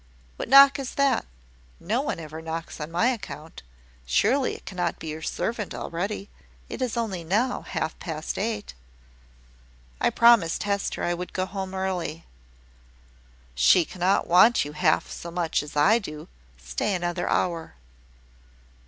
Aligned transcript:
What 0.37 0.49
knock 0.49 0.79
is 0.79 0.95
that? 0.95 1.27
No 1.79 2.01
one 2.01 2.19
ever 2.19 2.41
knocks 2.41 2.79
on 2.81 2.89
my 2.89 3.09
account. 3.09 3.61
Surely 4.07 4.55
it 4.55 4.65
cannot 4.65 4.97
be 4.97 5.09
your 5.09 5.21
servant 5.21 5.75
already. 5.75 6.27
It 6.69 6.81
is 6.81 6.97
only 6.97 7.23
now 7.23 7.61
half 7.61 7.99
past 7.99 8.39
eight." 8.39 8.73
"I 9.99 10.09
promised 10.09 10.63
Hester 10.63 11.03
I 11.03 11.13
would 11.13 11.33
go 11.33 11.45
home 11.45 11.75
early." 11.75 12.25
"She 13.53 13.85
cannot 13.85 14.25
want 14.25 14.65
you 14.65 14.71
half 14.71 15.11
so 15.11 15.29
much 15.29 15.61
as 15.61 15.75
I 15.75 15.99
do. 15.99 16.27
Stay 16.57 16.95
another 16.95 17.29
hour." 17.29 17.75